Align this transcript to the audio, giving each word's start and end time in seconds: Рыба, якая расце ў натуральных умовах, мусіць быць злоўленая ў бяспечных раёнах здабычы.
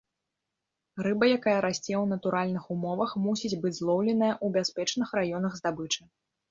Рыба, 1.07 1.25
якая 1.37 1.53
расце 1.67 1.85
ў 1.85 2.01
натуральных 2.15 2.63
умовах, 2.79 3.15
мусіць 3.29 3.55
быць 3.67 3.75
злоўленая 3.83 4.33
ў 4.45 4.59
бяспечных 4.59 5.07
раёнах 5.21 5.51
здабычы. 5.63 6.03